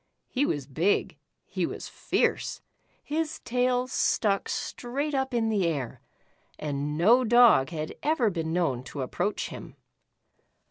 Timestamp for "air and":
5.67-6.97